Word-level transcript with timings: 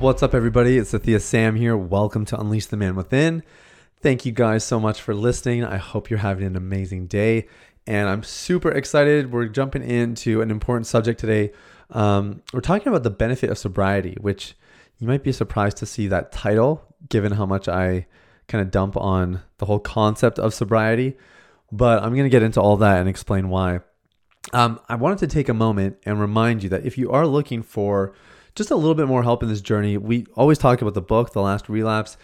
What's 0.00 0.22
up, 0.22 0.34
everybody? 0.34 0.76
It's 0.76 0.92
Sathiya 0.92 1.22
Sam 1.22 1.56
here. 1.56 1.74
Welcome 1.74 2.26
to 2.26 2.38
Unleash 2.38 2.66
the 2.66 2.76
Man 2.76 2.96
Within. 2.96 3.42
Thank 4.02 4.26
you 4.26 4.30
guys 4.30 4.62
so 4.62 4.78
much 4.78 5.00
for 5.00 5.14
listening. 5.14 5.64
I 5.64 5.78
hope 5.78 6.10
you're 6.10 6.18
having 6.18 6.44
an 6.46 6.54
amazing 6.54 7.06
day. 7.06 7.48
And 7.86 8.06
I'm 8.06 8.22
super 8.22 8.70
excited. 8.70 9.32
We're 9.32 9.46
jumping 9.46 9.82
into 9.82 10.42
an 10.42 10.50
important 10.50 10.86
subject 10.86 11.18
today. 11.18 11.52
Um, 11.90 12.42
we're 12.52 12.60
talking 12.60 12.88
about 12.88 13.04
the 13.04 13.10
benefit 13.10 13.48
of 13.48 13.56
sobriety, 13.56 14.18
which 14.20 14.54
you 14.98 15.08
might 15.08 15.24
be 15.24 15.32
surprised 15.32 15.78
to 15.78 15.86
see 15.86 16.08
that 16.08 16.30
title, 16.30 16.94
given 17.08 17.32
how 17.32 17.46
much 17.46 17.66
I 17.66 18.06
kind 18.48 18.60
of 18.60 18.70
dump 18.70 18.98
on 18.98 19.40
the 19.56 19.64
whole 19.64 19.80
concept 19.80 20.38
of 20.38 20.52
sobriety. 20.52 21.16
But 21.72 22.02
I'm 22.02 22.12
going 22.12 22.24
to 22.24 22.30
get 22.30 22.42
into 22.42 22.60
all 22.60 22.76
that 22.76 23.00
and 23.00 23.08
explain 23.08 23.48
why. 23.48 23.80
Um, 24.52 24.78
I 24.90 24.96
wanted 24.96 25.18
to 25.20 25.26
take 25.26 25.48
a 25.48 25.54
moment 25.54 25.96
and 26.04 26.20
remind 26.20 26.62
you 26.62 26.68
that 26.68 26.84
if 26.84 26.98
you 26.98 27.10
are 27.10 27.26
looking 27.26 27.62
for 27.62 28.14
just 28.56 28.70
a 28.70 28.76
little 28.76 28.94
bit 28.94 29.06
more 29.06 29.22
help 29.22 29.42
in 29.42 29.48
this 29.48 29.60
journey. 29.60 29.96
We 29.98 30.26
always 30.34 30.58
talk 30.58 30.82
about 30.82 30.94
the 30.94 31.02
book, 31.02 31.32
The 31.32 31.42
Last 31.42 31.68
Relapse. 31.68 32.16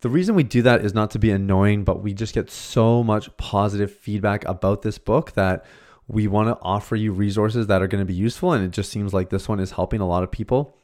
The 0.00 0.08
reason 0.10 0.34
we 0.34 0.42
do 0.42 0.60
that 0.62 0.84
is 0.84 0.92
not 0.92 1.10
to 1.12 1.18
be 1.18 1.30
annoying, 1.30 1.84
but 1.84 2.02
we 2.02 2.12
just 2.12 2.34
get 2.34 2.50
so 2.50 3.02
much 3.02 3.34
positive 3.38 3.90
feedback 3.90 4.44
about 4.44 4.82
this 4.82 4.98
book 4.98 5.32
that 5.32 5.64
we 6.08 6.26
want 6.26 6.48
to 6.48 6.58
offer 6.60 6.96
you 6.96 7.12
resources 7.12 7.68
that 7.68 7.80
are 7.80 7.86
going 7.86 8.02
to 8.02 8.06
be 8.06 8.14
useful. 8.14 8.52
And 8.52 8.64
it 8.64 8.72
just 8.72 8.90
seems 8.90 9.14
like 9.14 9.30
this 9.30 9.48
one 9.48 9.60
is 9.60 9.72
helping 9.72 10.00
a 10.00 10.06
lot 10.06 10.22
of 10.22 10.30
people. 10.30 10.76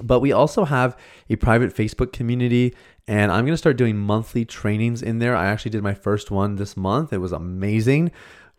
But 0.00 0.20
we 0.20 0.32
also 0.32 0.64
have 0.64 0.96
a 1.28 1.36
private 1.36 1.74
Facebook 1.74 2.12
community, 2.12 2.74
and 3.06 3.30
I'm 3.30 3.44
going 3.44 3.54
to 3.54 3.58
start 3.58 3.76
doing 3.76 3.96
monthly 3.96 4.44
trainings 4.44 5.02
in 5.02 5.18
there. 5.18 5.36
I 5.36 5.46
actually 5.46 5.72
did 5.72 5.82
my 5.82 5.94
first 5.94 6.30
one 6.30 6.56
this 6.56 6.76
month. 6.76 7.12
It 7.12 7.18
was 7.18 7.32
amazing. 7.32 8.12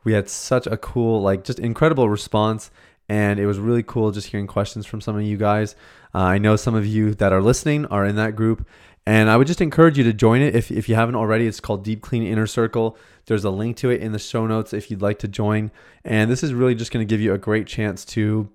We 0.03 0.13
had 0.13 0.29
such 0.29 0.67
a 0.67 0.77
cool, 0.77 1.21
like, 1.21 1.43
just 1.43 1.59
incredible 1.59 2.09
response 2.09 2.71
and 3.09 3.39
it 3.39 3.47
was 3.47 3.59
really 3.59 3.83
cool 3.83 4.11
just 4.11 4.27
hearing 4.27 4.47
questions 4.47 4.85
from 4.85 5.01
some 5.01 5.15
of 5.15 5.23
you 5.23 5.35
guys. 5.35 5.75
Uh, 6.13 6.19
I 6.19 6.37
know 6.37 6.55
some 6.55 6.75
of 6.75 6.85
you 6.85 7.13
that 7.15 7.33
are 7.33 7.41
listening 7.41 7.85
are 7.87 8.05
in 8.05 8.15
that 8.15 8.35
group, 8.35 8.65
and 9.05 9.29
I 9.29 9.37
would 9.37 9.47
just 9.47 9.61
encourage 9.61 9.97
you 9.97 10.03
to 10.03 10.13
join 10.13 10.41
it 10.41 10.55
if, 10.55 10.71
if 10.71 10.87
you 10.87 10.95
haven't 10.95 11.15
already. 11.15 11.47
It's 11.47 11.59
called 11.59 11.83
Deep 11.83 12.01
Clean 12.01 12.23
Inner 12.23 12.45
Circle. 12.45 12.95
There's 13.25 13.43
a 13.43 13.49
link 13.49 13.75
to 13.77 13.89
it 13.89 14.01
in 14.01 14.11
the 14.11 14.19
show 14.19 14.45
notes 14.45 14.71
if 14.71 14.91
you'd 14.91 15.01
like 15.01 15.17
to 15.19 15.27
join. 15.27 15.71
And 16.05 16.29
this 16.29 16.43
is 16.43 16.53
really 16.53 16.75
just 16.75 16.91
going 16.91 17.05
to 17.05 17.09
give 17.09 17.19
you 17.19 17.33
a 17.33 17.39
great 17.39 17.65
chance 17.65 18.05
to, 18.05 18.49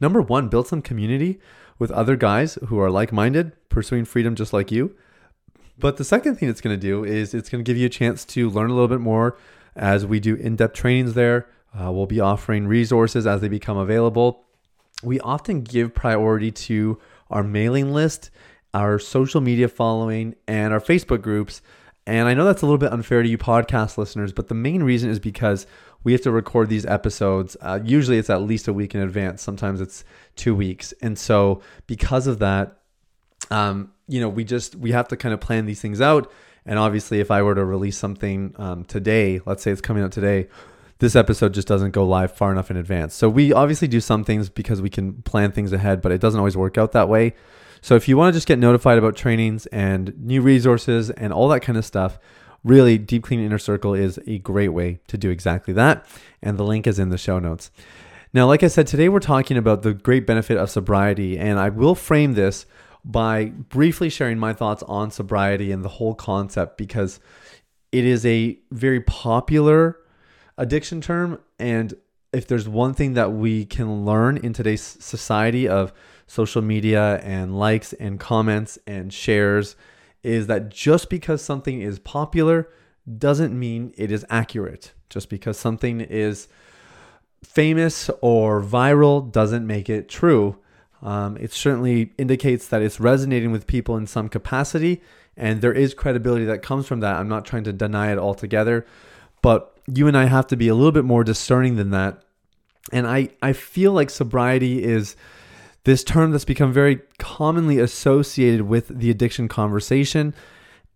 number 0.00 0.20
one, 0.20 0.48
build 0.48 0.66
some 0.66 0.82
community 0.82 1.40
with 1.78 1.92
other 1.92 2.16
guys 2.16 2.58
who 2.66 2.80
are 2.80 2.90
like 2.90 3.12
minded, 3.12 3.52
pursuing 3.68 4.04
freedom 4.04 4.34
just 4.34 4.52
like 4.52 4.72
you. 4.72 4.96
But 5.78 5.96
the 5.96 6.04
second 6.04 6.36
thing 6.36 6.48
it's 6.48 6.60
going 6.60 6.78
to 6.78 6.80
do 6.80 7.04
is 7.04 7.34
it's 7.34 7.48
going 7.48 7.64
to 7.64 7.68
give 7.68 7.78
you 7.78 7.86
a 7.86 7.90
chance 7.90 8.24
to 8.26 8.50
learn 8.50 8.70
a 8.70 8.74
little 8.74 8.88
bit 8.88 9.00
more 9.00 9.36
as 9.74 10.04
we 10.04 10.20
do 10.20 10.34
in 10.34 10.56
depth 10.56 10.74
trainings 10.74 11.14
there. 11.14 11.46
Uh, 11.78 11.90
we'll 11.90 12.06
be 12.06 12.20
offering 12.20 12.66
resources 12.66 13.26
as 13.26 13.40
they 13.40 13.48
become 13.48 13.76
available. 13.76 14.44
We 15.02 15.20
often 15.20 15.62
give 15.62 15.94
priority 15.94 16.50
to 16.50 16.98
our 17.30 17.42
mailing 17.42 17.92
list, 17.92 18.30
our 18.74 18.98
social 18.98 19.40
media 19.40 19.68
following, 19.68 20.34
and 20.46 20.72
our 20.72 20.80
Facebook 20.80 21.22
groups. 21.22 21.62
And 22.06 22.28
I 22.28 22.34
know 22.34 22.44
that's 22.44 22.62
a 22.62 22.66
little 22.66 22.78
bit 22.78 22.92
unfair 22.92 23.22
to 23.22 23.28
you 23.28 23.38
podcast 23.38 23.96
listeners, 23.96 24.32
but 24.32 24.48
the 24.48 24.54
main 24.54 24.82
reason 24.82 25.08
is 25.08 25.18
because 25.18 25.66
we 26.04 26.12
have 26.12 26.20
to 26.22 26.32
record 26.32 26.68
these 26.68 26.84
episodes. 26.84 27.56
Uh, 27.60 27.78
usually 27.84 28.18
it's 28.18 28.30
at 28.30 28.42
least 28.42 28.68
a 28.68 28.72
week 28.72 28.94
in 28.94 29.00
advance, 29.00 29.40
sometimes 29.40 29.80
it's 29.80 30.04
two 30.36 30.54
weeks. 30.54 30.92
And 31.00 31.18
so, 31.18 31.62
because 31.86 32.26
of 32.26 32.40
that, 32.40 32.78
um, 33.50 33.92
you 34.08 34.20
know, 34.20 34.28
we 34.28 34.44
just 34.44 34.74
we 34.74 34.92
have 34.92 35.08
to 35.08 35.16
kind 35.16 35.32
of 35.32 35.40
plan 35.40 35.66
these 35.66 35.80
things 35.80 36.00
out. 36.00 36.30
And 36.66 36.78
obviously, 36.78 37.20
if 37.20 37.30
I 37.30 37.42
were 37.42 37.54
to 37.54 37.64
release 37.64 37.96
something 37.96 38.54
um, 38.56 38.84
today, 38.84 39.40
let's 39.46 39.62
say 39.62 39.70
it's 39.70 39.80
coming 39.80 40.02
out 40.02 40.12
today, 40.12 40.48
this 41.02 41.16
episode 41.16 41.52
just 41.52 41.66
doesn't 41.66 41.90
go 41.90 42.04
live 42.06 42.30
far 42.32 42.52
enough 42.52 42.70
in 42.70 42.76
advance. 42.76 43.12
So 43.12 43.28
we 43.28 43.52
obviously 43.52 43.88
do 43.88 44.00
some 44.00 44.22
things 44.22 44.48
because 44.48 44.80
we 44.80 44.88
can 44.88 45.20
plan 45.22 45.50
things 45.50 45.72
ahead, 45.72 46.00
but 46.00 46.12
it 46.12 46.20
doesn't 46.20 46.38
always 46.38 46.56
work 46.56 46.78
out 46.78 46.92
that 46.92 47.08
way. 47.08 47.34
So 47.80 47.96
if 47.96 48.06
you 48.06 48.16
want 48.16 48.32
to 48.32 48.36
just 48.36 48.46
get 48.46 48.60
notified 48.60 48.98
about 48.98 49.16
trainings 49.16 49.66
and 49.66 50.16
new 50.16 50.40
resources 50.40 51.10
and 51.10 51.32
all 51.32 51.48
that 51.48 51.58
kind 51.58 51.76
of 51.76 51.84
stuff, 51.84 52.20
really 52.62 52.98
Deep 52.98 53.24
Clean 53.24 53.40
Inner 53.40 53.58
Circle 53.58 53.94
is 53.94 54.20
a 54.28 54.38
great 54.38 54.68
way 54.68 55.00
to 55.08 55.18
do 55.18 55.28
exactly 55.28 55.74
that. 55.74 56.06
And 56.40 56.56
the 56.56 56.62
link 56.62 56.86
is 56.86 57.00
in 57.00 57.08
the 57.08 57.18
show 57.18 57.40
notes. 57.40 57.72
Now, 58.32 58.46
like 58.46 58.62
I 58.62 58.68
said, 58.68 58.86
today 58.86 59.08
we're 59.08 59.18
talking 59.18 59.56
about 59.56 59.82
the 59.82 59.94
great 59.94 60.24
benefit 60.24 60.56
of 60.56 60.70
sobriety, 60.70 61.36
and 61.36 61.58
I 61.58 61.68
will 61.68 61.96
frame 61.96 62.34
this 62.34 62.64
by 63.04 63.46
briefly 63.46 64.08
sharing 64.08 64.38
my 64.38 64.52
thoughts 64.52 64.84
on 64.84 65.10
sobriety 65.10 65.72
and 65.72 65.84
the 65.84 65.88
whole 65.88 66.14
concept 66.14 66.78
because 66.78 67.18
it 67.90 68.04
is 68.04 68.24
a 68.24 68.56
very 68.70 69.00
popular 69.00 69.98
addiction 70.58 71.00
term. 71.00 71.40
And 71.58 71.94
if 72.32 72.46
there's 72.46 72.68
one 72.68 72.94
thing 72.94 73.14
that 73.14 73.32
we 73.32 73.64
can 73.64 74.04
learn 74.04 74.36
in 74.36 74.52
today's 74.52 74.82
society 74.82 75.68
of 75.68 75.92
social 76.26 76.62
media 76.62 77.18
and 77.18 77.58
likes 77.58 77.92
and 77.92 78.18
comments 78.18 78.78
and 78.86 79.12
shares, 79.12 79.76
is 80.22 80.46
that 80.46 80.70
just 80.70 81.10
because 81.10 81.42
something 81.42 81.82
is 81.82 81.98
popular 81.98 82.68
doesn't 83.18 83.58
mean 83.58 83.92
it 83.96 84.10
is 84.12 84.24
accurate. 84.30 84.92
Just 85.10 85.28
because 85.28 85.58
something 85.58 86.00
is 86.00 86.48
famous 87.44 88.08
or 88.20 88.62
viral 88.62 89.30
doesn't 89.30 89.66
make 89.66 89.90
it 89.90 90.08
true. 90.08 90.56
Um, 91.02 91.36
it 91.38 91.52
certainly 91.52 92.12
indicates 92.16 92.68
that 92.68 92.80
it's 92.80 93.00
resonating 93.00 93.50
with 93.50 93.66
people 93.66 93.96
in 93.96 94.06
some 94.06 94.28
capacity, 94.28 95.02
and 95.36 95.60
there 95.60 95.72
is 95.72 95.94
credibility 95.94 96.44
that 96.44 96.62
comes 96.62 96.86
from 96.86 97.00
that. 97.00 97.16
I'm 97.16 97.28
not 97.28 97.44
trying 97.44 97.64
to 97.64 97.72
deny 97.72 98.12
it 98.12 98.18
altogether, 98.18 98.86
but 99.42 99.71
you 99.94 100.08
and 100.08 100.16
I 100.16 100.24
have 100.24 100.46
to 100.48 100.56
be 100.56 100.68
a 100.68 100.74
little 100.74 100.92
bit 100.92 101.04
more 101.04 101.24
discerning 101.24 101.76
than 101.76 101.90
that. 101.90 102.22
And 102.92 103.06
I, 103.06 103.30
I 103.40 103.52
feel 103.52 103.92
like 103.92 104.10
sobriety 104.10 104.82
is 104.82 105.16
this 105.84 106.04
term 106.04 106.30
that's 106.30 106.44
become 106.44 106.72
very 106.72 107.00
commonly 107.18 107.78
associated 107.78 108.62
with 108.62 108.88
the 108.88 109.10
addiction 109.10 109.48
conversation. 109.48 110.34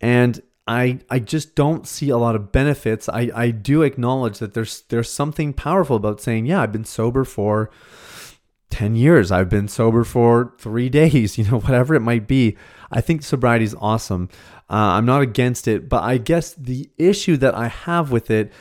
And 0.01 0.41
I, 0.67 0.99
I 1.11 1.21
just 1.21 1.55
don't 1.55 1.87
see 1.87 2.11
a 2.11 2.17
lot 2.19 2.35
of 2.35 2.53
benefits. 2.53 3.09
I, 3.09 3.31
I 3.35 3.51
do 3.51 3.83
acknowledge 3.83 4.39
that 4.39 4.55
there's 4.55 4.83
there's 4.83 5.11
something 5.11 5.53
powerful 5.53 5.97
about 5.97 6.21
saying, 6.21 6.47
yeah, 6.47 6.61
I've 6.61 6.73
been 6.73 6.85
sober 6.85 7.25
for 7.25 7.71
10 8.71 8.97
years. 8.97 9.31
I've 9.31 9.49
been 9.49 9.69
sober 9.69 10.03
for 10.03 10.55
three 10.59 10.89
days, 11.01 11.39
you 11.39 11.45
know, 11.45 11.61
whatever 11.61 11.95
it 11.95 12.01
might 12.01 12.27
be. 12.27 12.57
I 12.91 13.01
think 13.01 13.23
sobriety 13.23 13.65
is 13.65 13.77
awesome. 13.81 14.29
Uh, 14.69 14.99
I'm 14.99 15.07
not 15.07 15.23
against 15.23 15.69
it, 15.69 15.89
but 15.89 16.03
I 16.03 16.19
guess 16.19 16.55
the 16.55 16.91
issue 16.99 17.37
that 17.37 17.55
I 17.55 17.69
have 17.69 18.11
with 18.11 18.31
it 18.31 18.53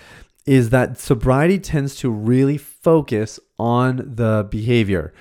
is 0.45 0.69
that 0.69 0.99
sobriety 0.99 1.59
tends 1.59 1.95
to 1.95 2.09
really 2.09 2.57
focus 2.57 3.39
on 3.57 4.13
the 4.15 4.47
behavior. 4.49 5.13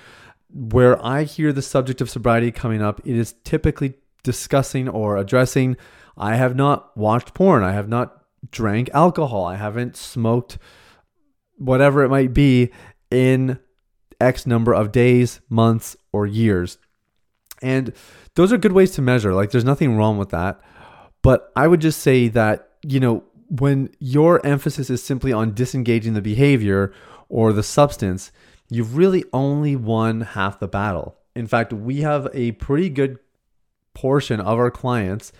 Where 0.53 1.03
I 1.03 1.23
hear 1.23 1.51
the 1.51 1.61
subject 1.61 1.99
of 1.99 2.09
sobriety 2.09 2.51
coming 2.51 2.81
up, 2.81 3.01
it 3.05 3.15
is 3.15 3.33
typically 3.43 3.95
discussing 4.23 4.87
or 4.87 5.17
addressing 5.17 5.77
I 6.17 6.35
have 6.35 6.55
not 6.55 6.95
watched 6.95 7.33
porn, 7.33 7.63
I 7.63 7.73
have 7.73 7.89
not 7.89 8.23
drank 8.51 8.89
alcohol, 8.93 9.45
I 9.45 9.55
haven't 9.55 9.97
smoked 9.97 10.57
whatever 11.57 12.03
it 12.03 12.09
might 12.09 12.33
be 12.33 12.71
in 13.11 13.59
X 14.19 14.45
number 14.45 14.73
of 14.73 14.91
days, 14.91 15.41
months, 15.49 15.97
or 16.13 16.25
years. 16.25 16.77
And 17.61 17.93
those 18.35 18.53
are 18.53 18.57
good 18.57 18.71
ways 18.71 18.91
to 18.91 19.01
measure. 19.01 19.33
Like, 19.33 19.51
there's 19.51 19.65
nothing 19.65 19.97
wrong 19.97 20.17
with 20.17 20.29
that. 20.29 20.61
But 21.21 21.51
I 21.55 21.67
would 21.67 21.81
just 21.81 22.01
say 22.01 22.27
that, 22.29 22.69
you 22.83 22.99
know, 22.99 23.23
when 23.49 23.89
your 23.99 24.45
emphasis 24.45 24.89
is 24.89 25.03
simply 25.03 25.31
on 25.31 25.53
disengaging 25.53 26.13
the 26.13 26.21
behavior 26.21 26.93
or 27.29 27.53
the 27.53 27.63
substance, 27.63 28.31
you've 28.69 28.97
really 28.97 29.23
only 29.33 29.75
won 29.75 30.21
half 30.21 30.59
the 30.59 30.67
battle. 30.67 31.15
In 31.35 31.47
fact, 31.47 31.73
we 31.73 32.01
have 32.01 32.27
a 32.33 32.53
pretty 32.53 32.89
good 32.89 33.19
portion 33.93 34.39
of 34.39 34.57
our 34.59 34.71
clients 34.71 35.31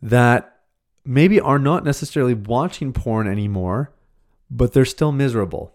that 0.00 0.60
maybe 1.04 1.40
are 1.40 1.58
not 1.58 1.84
necessarily 1.84 2.34
watching 2.34 2.92
porn 2.92 3.26
anymore, 3.26 3.92
but 4.50 4.72
they're 4.72 4.84
still 4.84 5.12
miserable. 5.12 5.74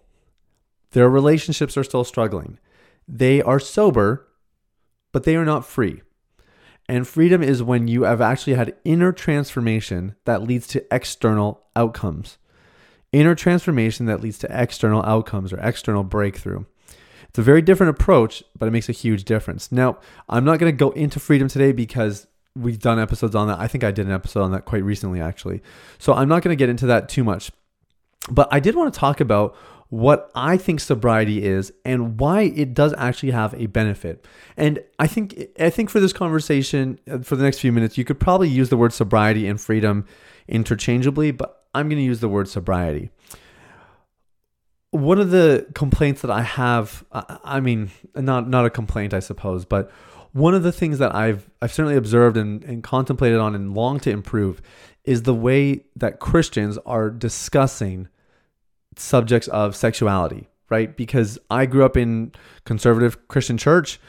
Their 0.92 1.10
relationships 1.10 1.76
are 1.76 1.84
still 1.84 2.04
struggling. 2.04 2.60
They 3.08 3.42
are 3.42 3.60
sober, 3.60 4.28
but 5.12 5.24
they 5.24 5.36
are 5.36 5.46
not 5.46 5.66
free. 5.66 6.02
And 6.90 7.08
freedom 7.08 7.42
is 7.42 7.64
when 7.64 7.88
you 7.88 8.04
have 8.04 8.22
actually 8.22 8.56
had 8.56 8.76
inner 8.84 9.12
transformation 9.12 10.16
that 10.26 10.44
leads 10.44 10.68
to 10.68 10.86
external 10.94 11.64
outcomes. 11.76 12.38
Inner 13.12 13.36
transformation 13.36 14.06
that 14.08 14.22
leads 14.22 14.38
to 14.40 14.62
external 14.62 15.04
outcomes 15.04 15.54
or 15.54 15.60
external 15.60 16.04
breakthrough. 16.04 16.66
It's 17.30 17.40
a 17.40 17.44
very 17.44 17.62
different 17.62 17.90
approach, 17.92 18.44
but 18.58 18.68
it 18.68 18.72
makes 18.72 18.90
a 18.90 18.94
huge 18.94 19.24
difference. 19.24 19.72
Now, 19.72 19.98
I'm 20.30 20.46
not 20.46 20.60
going 20.60 20.72
to 20.72 20.78
go 20.78 20.92
into 20.92 21.20
freedom 21.20 21.48
today 21.48 21.72
because 21.72 22.28
we've 22.56 22.80
done 22.80 23.00
episodes 23.00 23.34
on 23.34 23.48
that. 23.48 23.60
I 23.60 23.68
think 23.68 23.84
I 23.84 23.92
did 23.92 24.06
an 24.06 24.12
episode 24.12 24.42
on 24.42 24.52
that 24.52 24.66
quite 24.66 24.84
recently, 24.84 25.22
actually. 25.22 25.64
So 25.98 26.14
I'm 26.14 26.30
not 26.30 26.44
going 26.44 26.56
to 26.56 26.60
get 26.60 26.70
into 26.70 26.86
that 26.88 27.10
too 27.10 27.24
much. 27.24 27.52
But 28.30 28.48
I 28.52 28.60
did 28.60 28.76
want 28.76 28.94
to 28.94 29.00
talk 29.00 29.20
about 29.20 29.56
what 29.94 30.32
I 30.34 30.58
think 30.58 30.80
sobriety 30.80 31.46
is 31.46 31.72
and 31.86 32.20
why 32.20 32.42
it 32.42 32.74
does 32.74 32.96
actually 32.98 33.30
have 33.30 33.54
a 33.54 33.68
benefit. 33.68 34.26
And 34.58 34.84
I 34.98 35.06
think 35.06 35.40
I 35.60 35.70
think 35.70 35.92
for 35.92 36.00
this 36.00 36.12
conversation 36.12 37.00
uh, 37.08 37.20
for 37.20 37.36
the 37.36 37.44
next 37.44 37.60
few 37.60 37.72
minutes 37.72 37.96
you 37.96 38.04
could 38.04 38.20
probably 38.20 38.50
use 38.50 38.70
the 38.70 38.76
word 38.76 38.92
sobriety 38.92 39.48
and 39.48 39.62
freedom 39.62 40.08
interchangeably, 40.48 41.30
but 41.30 41.66
I'm 41.76 41.90
going 41.90 42.00
to 42.00 42.04
use 42.04 42.22
the 42.22 42.28
word 42.28 42.48
sobriety. 42.48 43.12
One 44.90 45.20
of 45.20 45.30
the 45.30 45.68
complaints 45.76 46.24
that 46.24 46.32
I 46.32 46.42
have 46.42 47.06
I 47.12 47.60
mean 47.60 47.92
not 48.16 48.50
not 48.50 48.66
a 48.66 48.72
complaint 48.72 49.14
I 49.14 49.20
suppose, 49.20 49.64
but 49.64 49.92
one 50.32 50.56
of 50.56 50.64
the 50.64 50.72
things 50.72 50.98
that 50.98 51.14
I've 51.14 51.52
I've 51.62 51.72
certainly 51.72 51.98
observed 51.98 52.36
and, 52.36 52.64
and 52.64 52.82
contemplated 52.82 53.38
on 53.38 53.54
and 53.54 53.76
long 53.76 54.00
to 54.00 54.10
improve 54.10 54.60
is 55.04 55.22
the 55.22 55.36
way 55.36 55.86
that 55.96 56.20
Christians 56.20 56.80
are 56.84 57.12
discussing 57.12 58.08
subjects 58.98 59.48
of 59.50 59.76
sexuality, 59.76 60.50
right? 60.70 60.96
Because 60.96 61.40
I 61.50 61.66
grew 61.66 61.86
up 61.86 61.98
in 61.98 62.32
conservative 62.66 63.28
Christian 63.28 63.58
church 63.58 64.00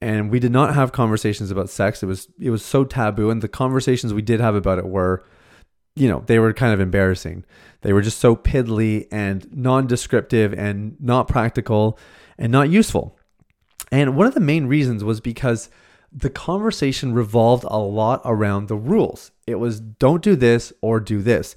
and 0.00 0.30
we 0.30 0.38
did 0.38 0.52
not 0.52 0.74
have 0.74 0.92
conversations 0.92 1.50
about 1.50 1.70
sex. 1.70 2.02
It 2.02 2.06
was 2.06 2.28
it 2.38 2.50
was 2.50 2.64
so 2.64 2.84
taboo 2.84 3.30
and 3.30 3.42
the 3.42 3.48
conversations 3.48 4.12
we 4.12 4.22
did 4.22 4.40
have 4.40 4.54
about 4.54 4.78
it 4.78 4.86
were 4.86 5.24
you 5.96 6.08
know, 6.08 6.24
they 6.26 6.38
were 6.38 6.52
kind 6.52 6.74
of 6.74 6.80
embarrassing. 6.80 7.44
They 7.82 7.92
were 7.92 8.02
just 8.02 8.18
so 8.18 8.34
piddly 8.34 9.06
and 9.12 9.46
non-descriptive 9.56 10.52
and 10.52 10.96
not 11.00 11.28
practical 11.28 11.98
and 12.36 12.50
not 12.50 12.68
useful. 12.68 13.16
And 13.92 14.16
one 14.16 14.26
of 14.26 14.34
the 14.34 14.40
main 14.40 14.66
reasons 14.66 15.04
was 15.04 15.20
because 15.20 15.70
the 16.10 16.30
conversation 16.30 17.12
revolved 17.12 17.64
a 17.68 17.78
lot 17.78 18.20
around 18.24 18.68
the 18.68 18.76
rules. 18.76 19.30
It 19.46 19.56
was 19.56 19.80
don't 19.80 20.22
do 20.22 20.36
this 20.36 20.72
or 20.80 21.00
do 21.00 21.22
this. 21.22 21.54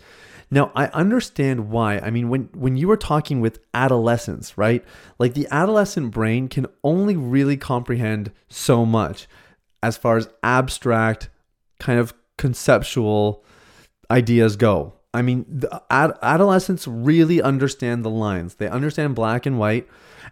Now, 0.50 0.72
I 0.76 0.86
understand 0.88 1.70
why. 1.70 2.00
I 2.00 2.10
mean, 2.10 2.30
when 2.30 2.50
when 2.54 2.78
you 2.78 2.90
are 2.92 2.98
talking 2.98 3.42
with 3.42 3.60
adolescents, 3.74 4.58
right? 4.58 4.84
Like 5.20 5.34
the 5.34 5.48
adolescent 5.52 6.12
brain 6.12 6.48
can 6.48 6.68
only 6.84 7.16
really 7.18 7.58
comprehend 7.58 8.32
so 8.50 8.86
much 8.86 9.28
as 9.84 9.98
far 9.98 10.18
as 10.18 10.30
abstract 10.44 11.30
kind 11.80 12.00
of 12.00 12.14
conceptual 12.38 13.44
ideas 14.10 14.56
go. 14.56 14.94
I 15.14 15.22
mean, 15.22 15.46
the 15.50 15.82
ad- 15.90 16.18
adolescents 16.22 16.88
really 16.88 17.42
understand 17.42 18.06
the 18.06 18.10
lines. 18.10 18.56
They 18.56 18.70
understand 18.70 19.16
black 19.16 19.46
and 19.46 19.60
white 19.60 19.88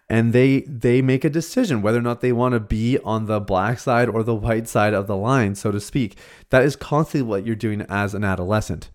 and 0.09 0.33
they 0.33 0.61
they 0.61 1.01
make 1.01 1.23
a 1.23 1.29
decision 1.29 1.81
whether 1.81 1.97
or 1.97 2.01
not 2.01 2.21
they 2.21 2.31
want 2.31 2.53
to 2.53 2.59
be 2.59 2.97
on 2.99 3.25
the 3.25 3.39
black 3.39 3.79
side 3.79 4.09
or 4.09 4.23
the 4.23 4.35
white 4.35 4.67
side 4.67 4.93
of 4.93 5.07
the 5.07 5.15
line 5.15 5.55
so 5.55 5.71
to 5.71 5.79
speak 5.79 6.17
that 6.49 6.63
is 6.63 6.75
constantly 6.75 7.27
what 7.27 7.45
you're 7.45 7.55
doing 7.55 7.81
as 7.89 8.13
an 8.13 8.23
adolescent 8.23 8.89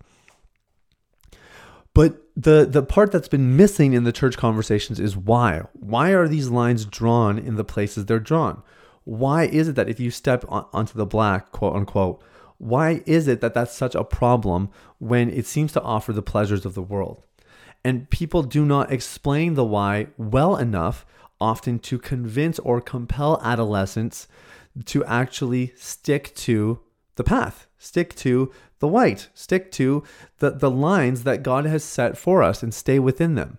but 1.93 2.21
the 2.35 2.65
the 2.65 2.83
part 2.83 3.11
that's 3.11 3.27
been 3.27 3.57
missing 3.57 3.93
in 3.93 4.03
the 4.03 4.11
church 4.11 4.37
conversations 4.37 4.99
is 4.99 5.17
why. 5.17 5.63
Why 5.73 6.11
are 6.11 6.27
these 6.27 6.49
lines 6.49 6.85
drawn 6.85 7.37
in 7.37 7.55
the 7.55 7.63
places 7.63 8.05
they're 8.05 8.19
drawn? 8.19 8.63
Why 9.03 9.43
is 9.43 9.67
it 9.67 9.75
that 9.75 9.89
if 9.89 9.99
you 9.99 10.11
step 10.11 10.45
on, 10.47 10.65
onto 10.71 10.97
the 10.97 11.05
black 11.05 11.51
quote 11.51 11.75
unquote 11.75 12.23
why 12.61 13.01
is 13.07 13.27
it 13.27 13.41
that 13.41 13.55
that's 13.55 13.75
such 13.75 13.95
a 13.95 14.03
problem 14.03 14.69
when 14.99 15.31
it 15.31 15.47
seems 15.47 15.71
to 15.71 15.81
offer 15.81 16.13
the 16.13 16.21
pleasures 16.21 16.63
of 16.63 16.75
the 16.75 16.81
world? 16.83 17.23
And 17.83 18.07
people 18.11 18.43
do 18.43 18.63
not 18.63 18.91
explain 18.91 19.55
the 19.55 19.65
why 19.65 20.09
well 20.15 20.55
enough, 20.55 21.03
often 21.39 21.79
to 21.79 21.97
convince 21.97 22.59
or 22.59 22.79
compel 22.79 23.41
adolescents 23.43 24.27
to 24.85 25.03
actually 25.05 25.73
stick 25.75 26.35
to 26.35 26.81
the 27.15 27.23
path, 27.23 27.65
stick 27.81 28.15
to 28.15 28.51
the 28.79 28.87
white, 28.87 29.29
stick 29.33 29.71
to 29.71 30.03
the, 30.37 30.51
the 30.51 30.69
lines 30.69 31.23
that 31.23 31.43
God 31.43 31.65
has 31.65 31.83
set 31.83 32.17
for 32.17 32.43
us 32.43 32.61
and 32.61 32.73
stay 32.73 32.99
within 32.99 33.35
them. 33.35 33.57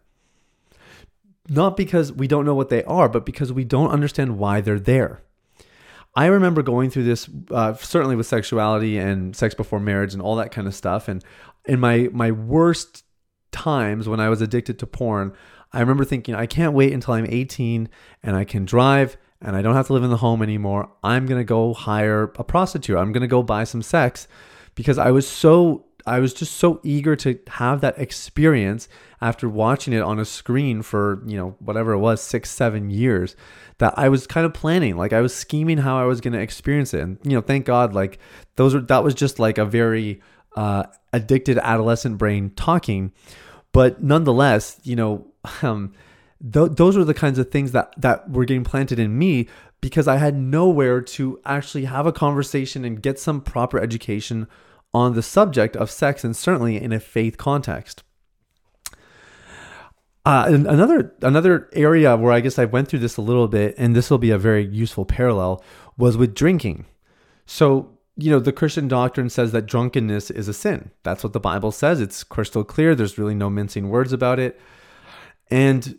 Not 1.49 1.77
because 1.77 2.13
we 2.13 2.29
don't 2.29 2.45
know 2.45 2.55
what 2.55 2.69
they 2.69 2.85
are, 2.85 3.09
but 3.09 3.27
because 3.27 3.53
we 3.53 3.65
don't 3.65 3.91
understand 3.91 4.39
why 4.39 4.61
they're 4.61 4.79
there. 4.79 5.23
I 6.15 6.27
remember 6.27 6.63
going 6.63 6.91
through 6.91 7.05
this, 7.05 7.29
uh, 7.51 7.75
certainly 7.75 8.15
with 8.15 8.27
sexuality 8.27 8.97
and 8.97 9.35
sex 9.35 9.55
before 9.55 9.81
marriage 9.81 10.13
and 10.13 10.23
all 10.23 10.37
that 10.37 10.53
kind 10.53 10.69
of 10.69 10.75
stuff. 10.75 11.09
And 11.09 11.25
in 11.65 11.81
my 11.81 12.09
my 12.13 12.31
worst 12.31 13.05
times 13.51 14.09
when 14.09 14.21
I 14.21 14.29
was 14.29 14.41
addicted 14.41 14.79
to 14.79 14.87
porn, 14.87 15.33
I 15.73 15.81
remember 15.81 16.05
thinking, 16.05 16.35
I 16.35 16.47
can't 16.47 16.75
wait 16.75 16.93
until 16.93 17.15
I'm 17.15 17.27
18 17.29 17.89
and 18.23 18.37
I 18.37 18.45
can 18.45 18.65
drive 18.65 19.17
and 19.43 19.57
I 19.57 19.63
don't 19.63 19.75
have 19.75 19.89
to 19.89 19.93
live 19.93 20.05
in 20.05 20.11
the 20.11 20.17
home 20.17 20.43
anymore. 20.43 20.91
I'm 21.03 21.27
going 21.27 21.41
to 21.41 21.45
go 21.45 21.75
hire 21.75 22.25
a 22.37 22.45
prostitute. 22.45 22.97
I'm 22.97 23.13
going 23.13 23.23
to 23.23 23.29
go 23.29 23.43
buy 23.43 23.65
some 23.65 23.83
sex 23.83 24.29
because 24.75 24.99
I 24.99 25.11
was 25.11 25.29
so 25.29 25.87
I 26.07 26.19
was 26.19 26.35
just 26.35 26.57
so 26.57 26.81
eager 26.83 27.15
to 27.17 27.39
have 27.47 27.81
that 27.83 27.99
experience 27.99 28.89
after 29.21 29.49
watching 29.49 29.93
it 29.93 30.01
on 30.01 30.19
a 30.19 30.25
screen 30.25 30.83
for, 30.83 31.23
you 31.27 31.37
know, 31.37 31.55
whatever 31.61 31.93
it 31.93 31.99
was, 31.99 32.21
6 32.21 32.51
7 32.51 32.91
years 32.91 33.37
that 33.79 33.95
I 33.97 34.09
was 34.09 34.27
kind 34.27 34.47
of 34.47 34.55
planning, 34.55 34.97
like 34.97 35.13
I 35.13 35.21
was 35.21 35.35
scheming 35.35 35.79
how 35.79 35.99
I 35.99 36.05
was 36.05 36.21
going 36.21 36.33
to 36.35 36.41
experience 36.41 36.95
it. 36.95 37.01
And 37.01 37.19
you 37.25 37.33
know, 37.33 37.41
thank 37.41 37.67
God 37.67 37.95
like 37.95 38.19
those 38.57 38.75
were 38.75 38.81
that 38.81 39.05
was 39.05 39.15
just 39.15 39.39
like 39.39 39.59
a 39.59 39.65
very 39.65 40.21
uh, 40.57 40.85
addicted 41.13 41.59
adolescent 41.59 42.19
brain 42.19 42.51
talking. 42.51 43.13
But 43.73 44.03
nonetheless, 44.03 44.81
you 44.83 44.97
know, 44.97 45.27
um, 45.63 45.95
th- 46.43 46.73
those 46.73 46.97
are 46.97 47.05
the 47.05 47.15
kinds 47.15 47.39
of 47.39 47.51
things 47.51 47.73
that 47.73 47.93
that 47.97 48.31
were 48.31 48.45
getting 48.45 48.65
planted 48.65 48.99
in 48.99 49.19
me 49.19 49.49
because 49.81 50.07
I 50.09 50.17
had 50.17 50.37
nowhere 50.37 51.01
to 51.01 51.41
actually 51.45 51.85
have 51.85 52.07
a 52.07 52.13
conversation 52.13 52.85
and 52.85 53.03
get 53.03 53.19
some 53.19 53.41
proper 53.41 53.79
education 53.79 54.47
on 54.95 55.15
the 55.15 55.23
subject 55.23 55.77
of 55.77 55.91
sex, 55.91 56.23
and 56.25 56.37
certainly 56.37 56.81
in 56.81 56.93
a 56.93 57.01
faith 57.01 57.39
context. 57.39 58.03
Uh, 60.25 60.47
another 60.49 61.15
another 61.23 61.69
area 61.73 62.17
where 62.17 62.33
I 62.33 62.41
guess 62.41 62.59
I 62.59 62.65
went 62.65 62.89
through 62.89 63.01
this 63.01 63.17
a 63.17 63.23
little 63.23 63.49
bit, 63.49 63.75
and 63.77 63.97
this 63.97 64.09
will 64.11 64.19
be 64.19 64.31
a 64.31 64.39
very 64.39 64.65
useful 64.65 65.05
parallel, 65.05 65.65
was 65.97 66.17
with 66.17 66.35
drinking. 66.35 66.87
So 67.47 67.99
you 68.17 68.31
know, 68.31 68.39
the 68.39 68.53
Christian 68.53 68.89
doctrine 68.89 69.31
says 69.31 69.53
that 69.53 69.67
drunkenness 69.67 70.31
is 70.31 70.47
a 70.47 70.53
sin. 70.53 70.91
That's 71.03 71.25
what 71.25 71.33
the 71.33 71.41
Bible 71.41 71.73
says. 71.73 72.01
It's 72.01 72.23
crystal 72.23 72.63
clear. 72.63 72.95
There's 72.95 73.19
really 73.19 73.35
no 73.35 73.49
mincing 73.49 73.89
words 73.89 74.13
about 74.13 74.39
it. 74.39 74.61
And 75.51 75.99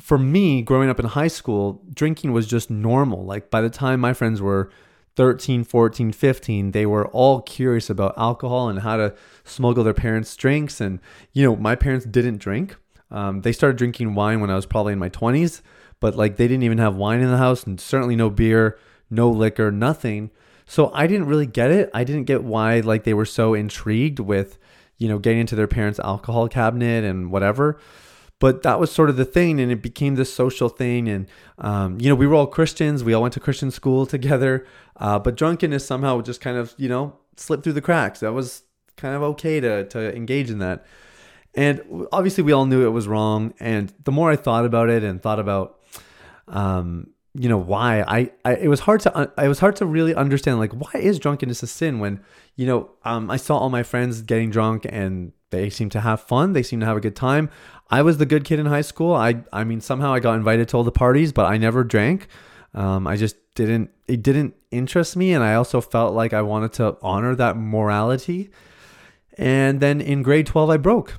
for 0.00 0.18
me, 0.18 0.62
growing 0.62 0.88
up 0.88 1.00
in 1.00 1.06
high 1.06 1.28
school, 1.28 1.82
drinking 1.92 2.32
was 2.32 2.46
just 2.46 2.70
normal. 2.70 3.24
Like 3.24 3.50
by 3.50 3.60
the 3.60 3.70
time 3.70 4.00
my 4.00 4.12
friends 4.12 4.40
were 4.40 4.70
13, 5.16 5.64
14, 5.64 6.12
15, 6.12 6.70
they 6.70 6.86
were 6.86 7.08
all 7.08 7.42
curious 7.42 7.90
about 7.90 8.16
alcohol 8.16 8.68
and 8.68 8.80
how 8.80 8.96
to 8.96 9.14
smuggle 9.44 9.82
their 9.82 9.94
parents' 9.94 10.36
drinks. 10.36 10.80
And, 10.80 11.00
you 11.32 11.42
know, 11.42 11.56
my 11.56 11.74
parents 11.74 12.06
didn't 12.06 12.38
drink. 12.38 12.76
Um, 13.10 13.40
they 13.40 13.52
started 13.52 13.76
drinking 13.78 14.14
wine 14.14 14.40
when 14.40 14.50
I 14.50 14.54
was 14.54 14.66
probably 14.66 14.92
in 14.92 14.98
my 14.98 15.08
20s, 15.08 15.62
but 15.98 16.14
like 16.14 16.36
they 16.36 16.46
didn't 16.46 16.62
even 16.62 16.78
have 16.78 16.94
wine 16.94 17.20
in 17.20 17.30
the 17.30 17.38
house 17.38 17.64
and 17.64 17.80
certainly 17.80 18.14
no 18.14 18.30
beer, 18.30 18.78
no 19.10 19.28
liquor, 19.28 19.72
nothing. 19.72 20.30
So 20.66 20.92
I 20.94 21.06
didn't 21.06 21.26
really 21.26 21.46
get 21.46 21.70
it. 21.70 21.90
I 21.92 22.04
didn't 22.04 22.24
get 22.24 22.44
why 22.44 22.80
like 22.80 23.02
they 23.04 23.14
were 23.14 23.24
so 23.24 23.54
intrigued 23.54 24.20
with, 24.20 24.58
you 24.98 25.08
know, 25.08 25.18
getting 25.18 25.40
into 25.40 25.56
their 25.56 25.66
parents' 25.66 25.98
alcohol 25.98 26.46
cabinet 26.46 27.02
and 27.02 27.32
whatever. 27.32 27.80
But 28.40 28.62
that 28.62 28.78
was 28.78 28.92
sort 28.92 29.10
of 29.10 29.16
the 29.16 29.24
thing, 29.24 29.60
and 29.60 29.72
it 29.72 29.82
became 29.82 30.14
this 30.14 30.32
social 30.32 30.68
thing. 30.68 31.08
And 31.08 31.26
um, 31.58 32.00
you 32.00 32.08
know, 32.08 32.14
we 32.14 32.26
were 32.26 32.34
all 32.34 32.46
Christians. 32.46 33.02
We 33.02 33.12
all 33.12 33.22
went 33.22 33.34
to 33.34 33.40
Christian 33.40 33.70
school 33.70 34.06
together. 34.06 34.64
Uh, 34.96 35.18
but 35.18 35.36
drunkenness 35.36 35.84
somehow 35.84 36.20
just 36.20 36.40
kind 36.40 36.56
of, 36.56 36.74
you 36.76 36.88
know, 36.88 37.16
slipped 37.36 37.64
through 37.64 37.72
the 37.72 37.80
cracks. 37.80 38.20
That 38.20 38.32
was 38.32 38.62
kind 38.96 39.14
of 39.14 39.22
okay 39.22 39.60
to 39.60 39.84
to 39.88 40.14
engage 40.14 40.50
in 40.50 40.58
that. 40.58 40.86
And 41.54 42.06
obviously, 42.12 42.44
we 42.44 42.52
all 42.52 42.66
knew 42.66 42.86
it 42.86 42.90
was 42.90 43.08
wrong. 43.08 43.54
And 43.58 43.92
the 44.04 44.12
more 44.12 44.30
I 44.30 44.36
thought 44.36 44.64
about 44.64 44.88
it 44.88 45.02
and 45.02 45.20
thought 45.20 45.40
about, 45.40 45.80
um, 46.46 47.08
you 47.34 47.48
know 47.48 47.58
why 47.58 48.02
I, 48.02 48.30
I 48.44 48.54
it 48.54 48.68
was 48.68 48.80
hard 48.80 49.00
to 49.00 49.16
uh, 49.16 49.26
it 49.42 49.48
was 49.48 49.60
hard 49.60 49.76
to 49.76 49.86
really 49.86 50.14
understand 50.14 50.58
like 50.58 50.72
why 50.72 50.90
is 50.94 51.18
drunkenness 51.18 51.62
a 51.62 51.66
sin 51.66 51.98
when 51.98 52.20
you 52.56 52.66
know 52.66 52.90
um, 53.04 53.30
I 53.30 53.36
saw 53.36 53.58
all 53.58 53.70
my 53.70 53.82
friends 53.82 54.22
getting 54.22 54.50
drunk 54.50 54.86
and 54.88 55.32
they 55.50 55.70
seem 55.70 55.88
to 55.90 56.00
have 56.00 56.20
fun. 56.20 56.52
They 56.52 56.62
seem 56.62 56.80
to 56.80 56.86
have 56.86 56.96
a 56.96 57.00
good 57.00 57.16
time. 57.16 57.50
I 57.90 58.02
was 58.02 58.18
the 58.18 58.26
good 58.26 58.44
kid 58.44 58.58
in 58.58 58.66
high 58.66 58.82
school. 58.82 59.14
I 59.14 59.42
I 59.52 59.64
mean 59.64 59.80
somehow 59.80 60.12
I 60.12 60.20
got 60.20 60.34
invited 60.34 60.68
to 60.68 60.76
all 60.76 60.84
the 60.84 60.92
parties 60.92 61.32
but 61.32 61.46
I 61.46 61.56
never 61.56 61.84
drank. 61.84 62.28
Um, 62.74 63.06
I 63.06 63.16
just 63.16 63.36
didn't 63.54 63.90
it 64.06 64.22
didn't 64.22 64.54
interest 64.70 65.16
me 65.16 65.32
and 65.32 65.42
I 65.42 65.54
also 65.54 65.80
felt 65.80 66.14
like 66.14 66.32
I 66.32 66.42
wanted 66.42 66.72
to 66.74 66.96
honor 67.02 67.34
that 67.34 67.56
morality. 67.56 68.50
And 69.36 69.80
then 69.80 70.00
in 70.00 70.22
grade 70.22 70.46
12 70.46 70.70
I 70.70 70.76
broke. 70.76 71.14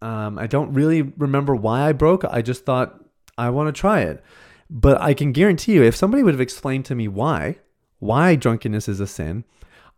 Um, 0.00 0.38
I 0.38 0.46
don't 0.46 0.72
really 0.72 1.02
remember 1.02 1.54
why 1.54 1.88
I 1.88 1.92
broke. 1.92 2.24
I 2.24 2.42
just 2.42 2.64
thought 2.64 3.02
I 3.38 3.50
want 3.50 3.74
to 3.74 3.78
try 3.78 4.00
it. 4.00 4.22
But 4.70 5.00
I 5.00 5.14
can 5.14 5.32
guarantee 5.32 5.74
you, 5.74 5.82
if 5.82 5.96
somebody 5.96 6.22
would 6.22 6.34
have 6.34 6.40
explained 6.40 6.84
to 6.86 6.94
me 6.94 7.08
why, 7.08 7.58
why 7.98 8.34
drunkenness 8.34 8.88
is 8.88 9.00
a 9.00 9.06
sin, 9.06 9.44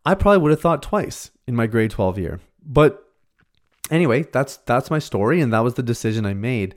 I 0.05 0.14
probably 0.14 0.38
would 0.38 0.50
have 0.50 0.61
thought 0.61 0.83
twice 0.83 1.31
in 1.47 1.57
my 1.57 1.66
grade 1.66 1.90
12 1.90 2.19
year. 2.19 2.40
But 2.64 3.05
anyway, 3.90 4.23
that's 4.33 4.57
that's 4.59 4.90
my 4.90 4.99
story, 4.99 5.40
and 5.40 5.52
that 5.52 5.61
was 5.61 5.75
the 5.75 5.83
decision 5.83 6.26
I 6.26 6.35
made. 6.35 6.75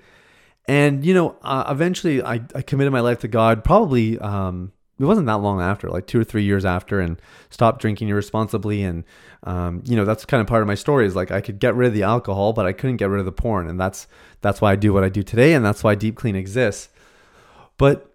And, 0.67 1.03
you 1.03 1.15
know, 1.15 1.35
uh, 1.41 1.63
eventually 1.67 2.21
I, 2.21 2.41
I 2.53 2.61
committed 2.61 2.93
my 2.93 2.99
life 2.99 3.17
to 3.21 3.27
God 3.27 3.63
probably, 3.63 4.19
um, 4.19 4.71
it 4.99 5.05
wasn't 5.05 5.25
that 5.25 5.41
long 5.41 5.61
after, 5.61 5.89
like 5.89 6.05
two 6.05 6.19
or 6.19 6.23
three 6.23 6.43
years 6.43 6.63
after, 6.63 6.99
and 6.99 7.19
stopped 7.49 7.81
drinking 7.81 8.09
irresponsibly. 8.09 8.83
And, 8.83 9.03
um, 9.41 9.81
you 9.85 9.95
know, 9.95 10.05
that's 10.05 10.25
kind 10.25 10.41
of 10.41 10.45
part 10.45 10.61
of 10.61 10.67
my 10.67 10.75
story 10.75 11.07
is 11.07 11.15
like 11.15 11.31
I 11.31 11.41
could 11.41 11.57
get 11.57 11.73
rid 11.73 11.87
of 11.87 11.95
the 11.95 12.03
alcohol, 12.03 12.53
but 12.53 12.67
I 12.67 12.73
couldn't 12.73 12.97
get 12.97 13.09
rid 13.09 13.19
of 13.19 13.25
the 13.25 13.31
porn. 13.31 13.67
And 13.67 13.79
that's, 13.79 14.05
that's 14.41 14.61
why 14.61 14.73
I 14.73 14.75
do 14.75 14.93
what 14.93 15.03
I 15.03 15.09
do 15.09 15.23
today. 15.23 15.55
And 15.55 15.65
that's 15.65 15.83
why 15.83 15.95
Deep 15.95 16.15
Clean 16.15 16.35
exists. 16.35 16.89
But 17.79 18.13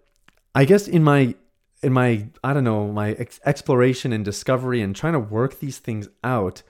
I 0.53 0.63
guess 0.63 0.87
in 0.87 1.03
my, 1.03 1.35
in 1.81 1.91
my, 1.91 2.29
I 2.41 2.53
don't 2.53 2.63
know, 2.63 2.87
my 2.87 3.13
ex- 3.13 3.41
exploration 3.45 4.13
and 4.13 4.23
discovery 4.23 4.79
and 4.79 4.95
trying 4.95 5.13
to 5.13 5.19
work 5.19 5.59
these 5.59 5.79
things 5.79 6.07
out, 6.23 6.63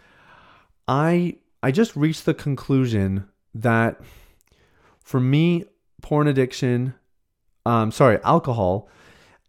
I, 0.88 1.36
I 1.66 1.72
just 1.72 1.96
reached 1.96 2.26
the 2.26 2.36
conclusion 2.36 3.28
that 3.56 4.00
for 5.00 5.20
me, 5.20 5.66
porn 6.00 6.28
addiction, 6.28 6.94
um, 7.66 7.92
sorry, 7.92 8.20
alcohol, 8.24 8.88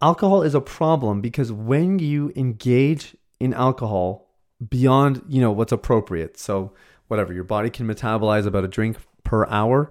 alcohol 0.01 0.41
is 0.41 0.55
a 0.55 0.63
problem 0.63 1.21
because 1.21 1.53
when 1.53 1.99
you 1.99 2.33
engage 2.35 3.19
in 3.39 3.53
alcohol 3.53 4.31
beyond, 4.67 5.25
you 5.29 5.43
know, 5.43 5.53
what's 5.53 5.73
appropriate, 5.73 6.39
so 6.39 6.73
whatever, 7.09 7.35
your 7.35 7.45
body 7.45 7.69
can 7.69 7.87
metabolize 7.87 8.47
about 8.47 8.65
a 8.65 8.69
drink 8.69 8.97
per 9.23 9.45
hour. 9.49 9.91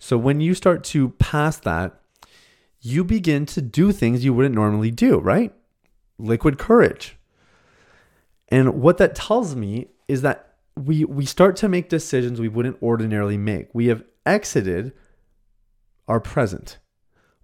So 0.00 0.18
when 0.18 0.40
you 0.40 0.54
start 0.54 0.82
to 0.86 1.10
pass 1.20 1.56
that, 1.58 2.00
you 2.80 3.04
begin 3.04 3.46
to 3.46 3.62
do 3.62 3.92
things 3.92 4.24
you 4.24 4.34
wouldn't 4.34 4.56
normally 4.56 4.90
do, 4.90 5.20
right? 5.20 5.54
Liquid 6.18 6.58
courage. 6.58 7.16
And 8.48 8.82
what 8.82 8.98
that 8.98 9.14
tells 9.14 9.54
me 9.54 9.86
is 10.08 10.22
that 10.22 10.49
we 10.76 11.04
we 11.04 11.26
start 11.26 11.56
to 11.56 11.68
make 11.68 11.88
decisions 11.88 12.40
we 12.40 12.48
wouldn't 12.48 12.82
ordinarily 12.82 13.36
make. 13.36 13.68
We 13.74 13.86
have 13.86 14.04
exited 14.24 14.92
our 16.08 16.20
present. 16.20 16.78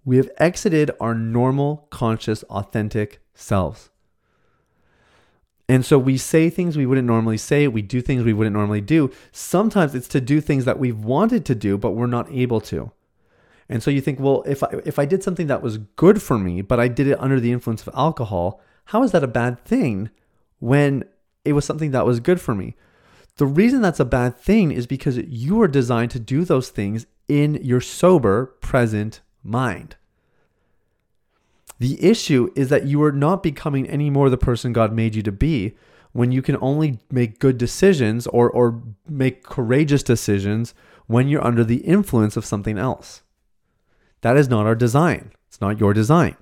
We 0.05 0.17
have 0.17 0.29
exited 0.37 0.91
our 0.99 1.13
normal, 1.13 1.87
conscious, 1.89 2.43
authentic 2.43 3.21
selves. 3.33 3.89
And 5.69 5.85
so 5.85 5.99
we 5.99 6.17
say 6.17 6.49
things 6.49 6.77
we 6.77 6.85
wouldn't 6.85 7.07
normally 7.07 7.37
say, 7.37 7.67
we 7.67 7.81
do 7.81 8.01
things 8.01 8.23
we 8.23 8.31
wouldn't 8.31 8.55
normally 8.55 8.79
do. 8.79 9.11
Sometimes 9.33 9.95
it's 9.95 10.07
to 10.09 10.21
do 10.21 10.39
things 10.39 10.63
that 10.63 10.79
we've 10.79 10.97
wanted 10.97 11.45
to 11.45 11.55
do, 11.55 11.77
but 11.77 11.91
we're 11.91 12.07
not 12.07 12.31
able 12.31 12.61
to. 12.61 12.91
And 13.67 13.83
so 13.83 13.91
you 13.91 13.99
think, 13.99 14.19
well, 14.19 14.43
if 14.45 14.63
I, 14.63 14.69
if 14.85 14.97
I 14.97 15.05
did 15.05 15.23
something 15.23 15.47
that 15.47 15.61
was 15.61 15.77
good 15.77 16.21
for 16.21 16.37
me, 16.37 16.61
but 16.61 16.79
I 16.79 16.87
did 16.87 17.07
it 17.07 17.19
under 17.19 17.39
the 17.39 17.51
influence 17.51 17.85
of 17.85 17.93
alcohol, 17.93 18.61
how 18.85 19.03
is 19.03 19.11
that 19.11 19.25
a 19.25 19.27
bad 19.27 19.63
thing 19.65 20.09
when 20.59 21.03
it 21.43 21.51
was 21.51 21.65
something 21.65 21.91
that 21.91 22.05
was 22.05 22.21
good 22.21 22.39
for 22.39 22.55
me? 22.55 22.75
The 23.37 23.45
reason 23.45 23.81
that's 23.81 23.99
a 23.99 24.05
bad 24.05 24.37
thing 24.37 24.71
is 24.71 24.87
because 24.87 25.17
you 25.17 25.61
are 25.61 25.67
designed 25.67 26.11
to 26.11 26.19
do 26.19 26.43
those 26.43 26.69
things 26.69 27.05
in 27.27 27.55
your 27.63 27.81
sober, 27.81 28.47
present 28.61 29.21
mind. 29.43 29.95
The 31.79 32.03
issue 32.03 32.51
is 32.55 32.69
that 32.69 32.87
you 32.87 33.01
are 33.03 33.11
not 33.11 33.43
becoming 33.43 33.87
any 33.87 34.09
more 34.09 34.29
the 34.29 34.37
person 34.37 34.73
God 34.73 34.91
made 34.91 35.13
you 35.13 35.21
to 35.23 35.31
be 35.31 35.77
when 36.11 36.31
you 36.31 36.41
can 36.41 36.57
only 36.61 36.99
make 37.11 37.37
good 37.37 37.59
decisions 37.59 38.25
or, 38.27 38.49
or 38.49 38.81
make 39.07 39.43
courageous 39.43 40.01
decisions 40.01 40.73
when 41.05 41.27
you're 41.27 41.45
under 41.45 41.63
the 41.63 41.77
influence 41.77 42.35
of 42.35 42.45
something 42.45 42.79
else. 42.79 43.21
That 44.21 44.35
is 44.35 44.49
not 44.49 44.65
our 44.65 44.73
design. 44.73 45.31
It's 45.47 45.61
not 45.61 45.79
your 45.79 45.93
design. 45.93 46.35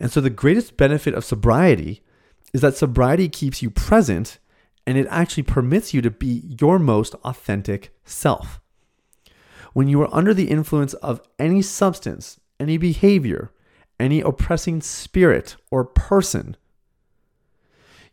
And 0.00 0.10
so 0.10 0.22
the 0.22 0.30
greatest 0.30 0.78
benefit 0.78 1.12
of 1.12 1.26
sobriety 1.26 2.02
is 2.54 2.62
that 2.62 2.76
sobriety 2.76 3.28
keeps 3.28 3.60
you 3.60 3.68
present 3.68 4.38
and 4.86 4.98
it 4.98 5.06
actually 5.10 5.42
permits 5.42 5.94
you 5.94 6.02
to 6.02 6.10
be 6.10 6.42
your 6.60 6.78
most 6.78 7.14
authentic 7.24 7.94
self. 8.04 8.60
When 9.72 9.88
you 9.88 10.00
are 10.02 10.14
under 10.14 10.34
the 10.34 10.50
influence 10.50 10.94
of 10.94 11.20
any 11.38 11.62
substance, 11.62 12.38
any 12.60 12.76
behavior, 12.76 13.50
any 13.98 14.20
oppressing 14.20 14.80
spirit 14.80 15.56
or 15.70 15.84
person, 15.84 16.56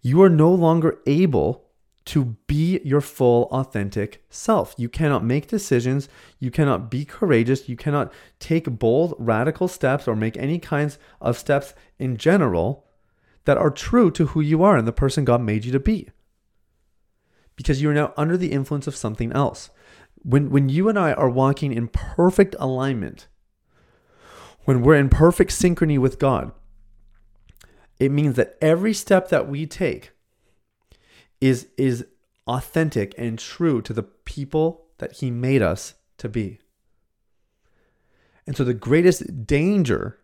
you 0.01 0.22
are 0.24 0.30
no 0.30 0.51
longer 0.51 1.00
able 1.06 1.66
to 2.04 2.36
be 2.48 2.80
your 2.84 3.01
full 3.01 3.44
authentic 3.51 4.25
self. 4.30 4.74
You 4.78 4.90
cannot 4.90 5.24
make 5.24 5.48
decisions, 5.48 6.10
you 6.40 6.50
cannot 6.50 6.90
be 6.90 7.06
courageous, 7.06 7.70
you 7.70 7.75
cannot 7.75 8.12
take 8.40 8.80
bold 8.80 9.13
radical 9.20 9.68
steps 9.68 10.08
or 10.08 10.16
make 10.16 10.36
any 10.38 10.58
kinds 10.58 10.98
of 11.20 11.38
steps 11.38 11.75
in 12.00 12.18
general 12.18 12.86
that 13.46 13.58
are 13.58 13.70
true 13.70 14.10
to 14.12 14.28
who 14.28 14.42
you 14.42 14.63
are 14.63 14.78
and 14.78 14.88
the 14.88 14.92
person 14.92 15.25
God 15.25 15.42
made 15.42 15.63
you 15.63 15.72
to 15.72 15.80
be. 15.80 16.10
Because 17.62 17.82
you're 17.82 17.94
now 17.94 18.13
under 18.18 18.38
the 18.38 18.51
influence 18.51 18.88
of 18.88 18.96
something 18.96 19.32
else. 19.32 19.70
When, 20.24 20.50
when 20.50 20.70
you 20.70 20.89
and 20.89 20.98
I 20.98 21.13
are 21.13 21.30
walking 21.30 21.74
in 21.74 21.88
perfect 21.88 22.56
alignment, 22.60 23.27
when 24.65 24.82
we're 24.82 24.96
in 24.96 25.10
perfect 25.10 25.51
synchrony 25.51 25.98
with 25.98 26.20
God, 26.20 26.51
it 28.00 28.12
means 28.12 28.36
that 28.36 28.58
every 28.62 28.94
step 28.94 29.30
that 29.30 29.48
we 29.48 29.65
take 29.65 30.12
is, 31.39 31.68
is 31.77 32.06
authentic 32.48 33.13
and 33.18 33.38
true 33.38 33.82
to 33.82 33.94
the 33.94 34.03
people 34.03 34.88
that 35.00 35.13
He 35.13 35.32
made 35.32 35.62
us 35.62 35.96
to 36.18 36.30
be. 36.30 36.60
And 38.46 38.58
so 38.58 38.63
the 38.63 38.74
greatest 38.74 39.46
danger 39.46 40.20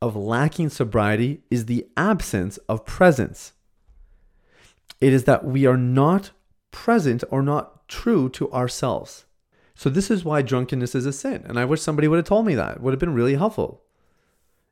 of 0.00 0.16
lacking 0.16 0.68
sobriety 0.68 1.42
is 1.50 1.66
the 1.66 1.86
absence 1.96 2.56
of 2.68 2.84
presence. 2.84 3.52
It 5.02 5.12
is 5.12 5.24
that 5.24 5.44
we 5.44 5.66
are 5.66 5.76
not 5.76 6.30
present 6.70 7.24
or 7.28 7.42
not 7.42 7.88
true 7.88 8.28
to 8.28 8.52
ourselves. 8.52 9.24
So 9.74 9.90
this 9.90 10.12
is 10.12 10.24
why 10.24 10.42
drunkenness 10.42 10.94
is 10.94 11.06
a 11.06 11.12
sin. 11.12 11.42
And 11.44 11.58
I 11.58 11.64
wish 11.64 11.82
somebody 11.82 12.06
would 12.06 12.18
have 12.18 12.24
told 12.24 12.46
me 12.46 12.54
that. 12.54 12.76
It 12.76 12.80
would 12.82 12.92
have 12.92 13.00
been 13.00 13.12
really 13.12 13.34
helpful. 13.34 13.82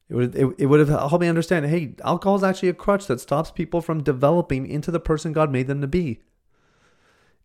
It 0.08 0.14
would, 0.14 0.36
it, 0.36 0.54
it 0.56 0.66
would 0.66 0.78
have 0.78 0.88
helped 0.88 1.20
me 1.20 1.26
understand 1.26 1.66
hey, 1.66 1.96
alcohol 2.04 2.36
is 2.36 2.44
actually 2.44 2.68
a 2.68 2.74
crutch 2.74 3.08
that 3.08 3.20
stops 3.20 3.50
people 3.50 3.80
from 3.80 4.04
developing 4.04 4.68
into 4.68 4.92
the 4.92 5.00
person 5.00 5.32
God 5.32 5.50
made 5.50 5.66
them 5.66 5.80
to 5.80 5.88
be. 5.88 6.20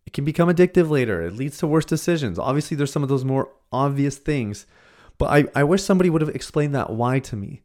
It 0.06 0.12
can 0.12 0.24
become 0.24 0.48
addictive 0.48 0.88
later. 0.88 1.22
It 1.22 1.34
leads 1.34 1.58
to 1.58 1.66
worse 1.66 1.84
decisions. 1.84 2.38
Obviously, 2.38 2.76
there's 2.76 2.92
some 2.92 3.02
of 3.02 3.08
those 3.08 3.24
more 3.24 3.50
obvious 3.72 4.16
things, 4.16 4.64
but 5.18 5.26
I, 5.26 5.60
I 5.60 5.64
wish 5.64 5.82
somebody 5.82 6.08
would 6.08 6.22
have 6.22 6.36
explained 6.36 6.76
that 6.76 6.90
why 6.90 7.18
to 7.18 7.34
me. 7.34 7.62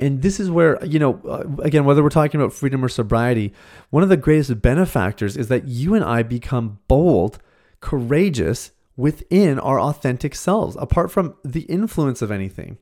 And 0.00 0.22
this 0.22 0.40
is 0.40 0.50
where, 0.50 0.82
you 0.84 0.98
know, 0.98 1.20
uh, 1.28 1.44
again, 1.62 1.84
whether 1.84 2.02
we're 2.02 2.08
talking 2.08 2.40
about 2.40 2.54
freedom 2.54 2.82
or 2.82 2.88
sobriety, 2.88 3.52
one 3.90 4.02
of 4.02 4.08
the 4.08 4.16
greatest 4.16 4.62
benefactors 4.62 5.36
is 5.36 5.48
that 5.48 5.68
you 5.68 5.94
and 5.94 6.02
I 6.02 6.22
become 6.22 6.78
bold, 6.88 7.38
courageous 7.80 8.72
within 8.96 9.58
our 9.58 9.78
authentic 9.78 10.34
selves, 10.34 10.76
apart 10.80 11.10
from 11.10 11.34
the 11.44 11.62
influence 11.62 12.22
of 12.22 12.30
anything. 12.30 12.78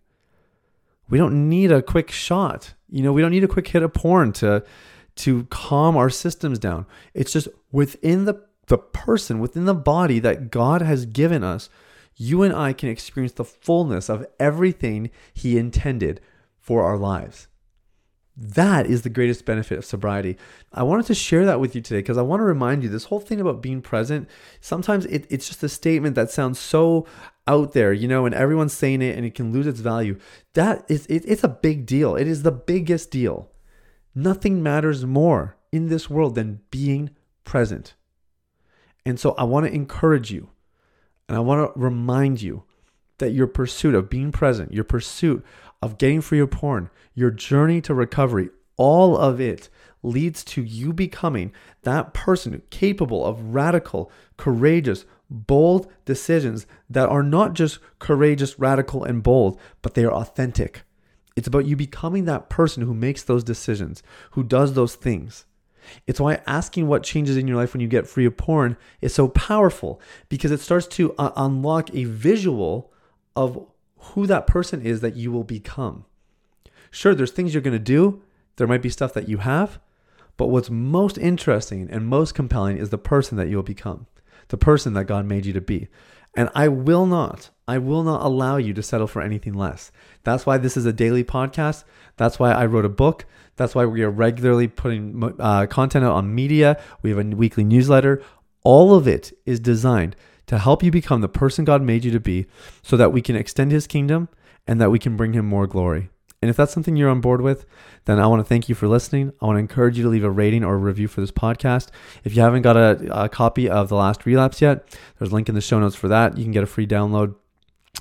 We 1.10 1.18
don't 1.18 1.48
need 1.48 1.72
a 1.72 1.82
quick 1.82 2.10
shot. 2.10 2.74
You 2.88 3.02
know, 3.02 3.12
we 3.12 3.20
don't 3.20 3.32
need 3.32 3.44
a 3.44 3.48
quick 3.48 3.68
hit 3.68 3.82
of 3.82 3.92
porn 3.92 4.32
to 4.34 4.64
to 5.16 5.44
calm 5.46 5.96
our 5.96 6.10
systems 6.10 6.60
down. 6.60 6.86
It's 7.12 7.32
just 7.32 7.48
within 7.72 8.24
the 8.24 8.46
the 8.68 8.78
person, 8.78 9.40
within 9.40 9.64
the 9.64 9.74
body 9.74 10.18
that 10.20 10.50
God 10.50 10.82
has 10.82 11.06
given 11.06 11.42
us, 11.42 11.70
you 12.16 12.42
and 12.42 12.54
I 12.54 12.72
can 12.72 12.88
experience 12.88 13.32
the 13.32 13.44
fullness 13.44 14.08
of 14.08 14.26
everything 14.38 15.10
he 15.32 15.58
intended 15.58 16.20
for 16.68 16.84
our 16.84 16.98
lives. 16.98 17.48
That 18.36 18.84
is 18.84 19.00
the 19.00 19.08
greatest 19.08 19.46
benefit 19.46 19.78
of 19.78 19.86
sobriety. 19.86 20.36
I 20.70 20.82
wanted 20.82 21.06
to 21.06 21.14
share 21.14 21.46
that 21.46 21.60
with 21.60 21.74
you 21.74 21.80
today 21.80 22.00
because 22.00 22.18
I 22.18 22.22
want 22.22 22.40
to 22.40 22.44
remind 22.44 22.82
you 22.82 22.90
this 22.90 23.04
whole 23.04 23.20
thing 23.20 23.40
about 23.40 23.62
being 23.62 23.80
present, 23.80 24.28
sometimes 24.60 25.06
it, 25.06 25.26
it's 25.30 25.48
just 25.48 25.62
a 25.62 25.68
statement 25.70 26.14
that 26.16 26.30
sounds 26.30 26.58
so 26.58 27.06
out 27.46 27.72
there, 27.72 27.94
you 27.94 28.06
know, 28.06 28.26
and 28.26 28.34
everyone's 28.34 28.74
saying 28.74 29.00
it 29.00 29.16
and 29.16 29.24
it 29.24 29.34
can 29.34 29.50
lose 29.50 29.66
its 29.66 29.80
value. 29.80 30.18
That 30.52 30.84
is, 30.90 31.06
it, 31.06 31.24
it's 31.26 31.42
a 31.42 31.48
big 31.48 31.86
deal. 31.86 32.16
It 32.16 32.28
is 32.28 32.42
the 32.42 32.52
biggest 32.52 33.10
deal. 33.10 33.50
Nothing 34.14 34.62
matters 34.62 35.06
more 35.06 35.56
in 35.72 35.88
this 35.88 36.10
world 36.10 36.34
than 36.34 36.60
being 36.70 37.08
present. 37.44 37.94
And 39.06 39.18
so 39.18 39.34
I 39.38 39.44
want 39.44 39.64
to 39.64 39.72
encourage 39.72 40.30
you 40.30 40.50
and 41.30 41.36
I 41.38 41.40
want 41.40 41.72
to 41.72 41.80
remind 41.80 42.42
you 42.42 42.64
that 43.18 43.32
your 43.32 43.46
pursuit 43.46 43.94
of 43.94 44.10
being 44.10 44.32
present, 44.32 44.72
your 44.74 44.84
pursuit 44.84 45.42
of 45.82 45.98
getting 45.98 46.20
free 46.20 46.40
of 46.40 46.50
porn, 46.50 46.90
your 47.14 47.30
journey 47.30 47.80
to 47.82 47.94
recovery, 47.94 48.50
all 48.76 49.16
of 49.16 49.40
it 49.40 49.68
leads 50.02 50.44
to 50.44 50.62
you 50.62 50.92
becoming 50.92 51.52
that 51.82 52.14
person 52.14 52.62
capable 52.70 53.24
of 53.24 53.54
radical, 53.54 54.10
courageous, 54.36 55.04
bold 55.30 55.90
decisions 56.04 56.66
that 56.88 57.08
are 57.08 57.22
not 57.22 57.52
just 57.52 57.78
courageous, 57.98 58.58
radical, 58.58 59.04
and 59.04 59.22
bold, 59.22 59.60
but 59.82 59.94
they 59.94 60.04
are 60.04 60.12
authentic. 60.12 60.82
It's 61.36 61.48
about 61.48 61.66
you 61.66 61.76
becoming 61.76 62.24
that 62.24 62.48
person 62.48 62.82
who 62.82 62.94
makes 62.94 63.22
those 63.22 63.44
decisions, 63.44 64.02
who 64.32 64.42
does 64.42 64.74
those 64.74 64.94
things. 64.94 65.44
It's 66.06 66.20
why 66.20 66.40
asking 66.46 66.86
what 66.86 67.02
changes 67.02 67.36
in 67.36 67.46
your 67.46 67.56
life 67.56 67.72
when 67.72 67.80
you 67.80 67.88
get 67.88 68.06
free 68.06 68.26
of 68.26 68.36
porn 68.36 68.76
is 69.00 69.14
so 69.14 69.28
powerful 69.28 70.00
because 70.28 70.50
it 70.50 70.60
starts 70.60 70.86
to 70.88 71.14
uh, 71.16 71.30
unlock 71.36 71.94
a 71.94 72.04
visual 72.04 72.92
of 73.36 73.66
who 73.98 74.26
that 74.26 74.46
person 74.46 74.82
is 74.82 75.00
that 75.00 75.16
you 75.16 75.30
will 75.32 75.44
become. 75.44 76.04
Sure, 76.90 77.14
there's 77.14 77.30
things 77.30 77.52
you're 77.52 77.62
going 77.62 77.72
to 77.72 77.78
do, 77.78 78.22
there 78.56 78.66
might 78.66 78.82
be 78.82 78.90
stuff 78.90 79.12
that 79.14 79.28
you 79.28 79.38
have, 79.38 79.78
but 80.36 80.46
what's 80.46 80.70
most 80.70 81.18
interesting 81.18 81.88
and 81.90 82.06
most 82.06 82.34
compelling 82.34 82.78
is 82.78 82.90
the 82.90 82.98
person 82.98 83.36
that 83.36 83.48
you'll 83.48 83.62
become, 83.62 84.06
the 84.48 84.56
person 84.56 84.94
that 84.94 85.04
God 85.04 85.26
made 85.26 85.46
you 85.46 85.52
to 85.52 85.60
be. 85.60 85.88
And 86.36 86.50
I 86.54 86.68
will 86.68 87.06
not, 87.06 87.50
I 87.66 87.78
will 87.78 88.02
not 88.02 88.22
allow 88.22 88.56
you 88.56 88.72
to 88.74 88.82
settle 88.82 89.06
for 89.06 89.22
anything 89.22 89.54
less. 89.54 89.90
That's 90.24 90.46
why 90.46 90.58
this 90.58 90.76
is 90.76 90.86
a 90.86 90.92
daily 90.92 91.24
podcast. 91.24 91.84
That's 92.16 92.38
why 92.38 92.52
I 92.52 92.66
wrote 92.66 92.84
a 92.84 92.90
book. 92.90 93.24
That's 93.56 93.74
why 93.74 93.86
we 93.86 94.02
are 94.02 94.10
regularly 94.10 94.68
putting 94.68 95.34
uh, 95.40 95.66
content 95.66 96.04
out 96.04 96.12
on 96.12 96.34
media. 96.34 96.80
We 97.02 97.10
have 97.10 97.18
a 97.18 97.24
weekly 97.34 97.64
newsletter. 97.64 98.22
All 98.62 98.94
of 98.94 99.08
it 99.08 99.32
is 99.46 99.58
designed 99.58 100.14
to 100.48 100.58
help 100.58 100.82
you 100.82 100.90
become 100.90 101.20
the 101.20 101.28
person 101.28 101.64
God 101.64 101.82
made 101.82 102.04
you 102.04 102.10
to 102.10 102.20
be 102.20 102.46
so 102.82 102.96
that 102.96 103.12
we 103.12 103.22
can 103.22 103.36
extend 103.36 103.70
his 103.70 103.86
kingdom 103.86 104.28
and 104.66 104.80
that 104.80 104.90
we 104.90 104.98
can 104.98 105.16
bring 105.16 105.32
him 105.32 105.46
more 105.46 105.66
glory. 105.66 106.10
And 106.40 106.48
if 106.48 106.56
that's 106.56 106.72
something 106.72 106.94
you're 106.94 107.10
on 107.10 107.20
board 107.20 107.40
with, 107.40 107.66
then 108.04 108.20
I 108.20 108.26
want 108.26 108.40
to 108.40 108.44
thank 108.44 108.68
you 108.68 108.74
for 108.74 108.86
listening. 108.86 109.32
I 109.40 109.46
want 109.46 109.56
to 109.56 109.60
encourage 109.60 109.96
you 109.96 110.04
to 110.04 110.08
leave 110.08 110.24
a 110.24 110.30
rating 110.30 110.64
or 110.64 110.74
a 110.74 110.78
review 110.78 111.08
for 111.08 111.20
this 111.20 111.32
podcast. 111.32 111.88
If 112.22 112.36
you 112.36 112.42
haven't 112.42 112.62
got 112.62 112.76
a, 112.76 113.24
a 113.24 113.28
copy 113.28 113.68
of 113.68 113.88
The 113.88 113.96
Last 113.96 114.24
Relapse 114.24 114.62
yet, 114.62 114.96
there's 115.18 115.32
a 115.32 115.34
link 115.34 115.48
in 115.48 115.54
the 115.54 115.60
show 115.60 115.80
notes 115.80 115.96
for 115.96 116.08
that. 116.08 116.38
You 116.38 116.44
can 116.44 116.52
get 116.52 116.62
a 116.62 116.66
free 116.66 116.86
download. 116.86 117.34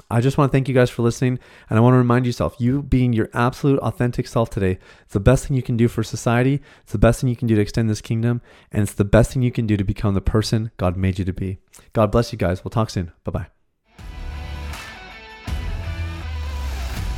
I 0.09 0.21
just 0.21 0.37
want 0.37 0.49
to 0.49 0.55
thank 0.55 0.69
you 0.69 0.73
guys 0.73 0.89
for 0.89 1.01
listening. 1.01 1.39
And 1.69 1.77
I 1.77 1.81
want 1.81 1.93
to 1.93 1.97
remind 1.97 2.25
yourself, 2.25 2.55
you 2.59 2.81
being 2.81 3.11
your 3.11 3.29
absolute 3.33 3.79
authentic 3.79 4.27
self 4.27 4.49
today, 4.49 4.79
it's 5.03 5.13
the 5.13 5.19
best 5.19 5.45
thing 5.45 5.57
you 5.57 5.63
can 5.63 5.75
do 5.75 5.87
for 5.87 6.01
society. 6.01 6.61
It's 6.83 6.93
the 6.93 6.97
best 6.97 7.19
thing 7.19 7.29
you 7.29 7.35
can 7.35 7.47
do 7.47 7.55
to 7.55 7.61
extend 7.61 7.89
this 7.89 8.01
kingdom. 8.01 8.41
And 8.71 8.83
it's 8.83 8.93
the 8.93 9.05
best 9.05 9.33
thing 9.33 9.41
you 9.41 9.51
can 9.51 9.67
do 9.67 9.75
to 9.75 9.83
become 9.83 10.13
the 10.13 10.21
person 10.21 10.71
God 10.77 10.95
made 10.95 11.19
you 11.19 11.25
to 11.25 11.33
be. 11.33 11.59
God 11.93 12.11
bless 12.11 12.31
you 12.31 12.37
guys. 12.37 12.63
We'll 12.63 12.69
talk 12.69 12.89
soon. 12.89 13.11
Bye 13.23 13.31
bye. 13.31 13.47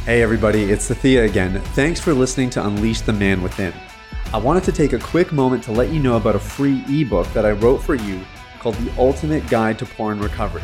Hey, 0.06 0.24
everybody, 0.24 0.64
it's 0.64 0.88
Thea 0.88 1.26
again. 1.26 1.62
Thanks 1.76 2.00
for 2.00 2.16
listening 2.16 2.50
to 2.52 2.66
Unleash 2.66 3.02
the 3.02 3.14
Man 3.14 3.44
Within. 3.44 3.74
I 4.34 4.38
wanted 4.40 4.64
to 4.64 4.72
take 4.72 4.94
a 4.94 5.00
quick 5.00 5.32
moment 5.32 5.64
to 5.66 5.72
let 5.72 5.90
you 5.90 6.00
know 6.00 6.18
about 6.18 6.36
a 6.36 6.40
free 6.40 6.84
ebook 6.88 7.28
that 7.34 7.46
I 7.46 7.52
wrote 7.52 7.84
for 7.84 7.94
you 7.94 8.22
called 8.58 8.76
The 8.76 8.92
Ultimate 8.98 9.48
Guide 9.48 9.78
to 9.80 9.86
Porn 9.86 10.20
Recovery. 10.20 10.64